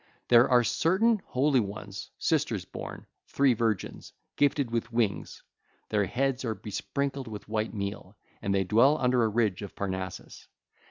[0.29, 5.43] There are certain holy ones, sisters born—three virgins 2523 gifted with wings:
[5.89, 10.47] their heads are besprinkled with white meal, and they dwell under a ridge of Parnassus.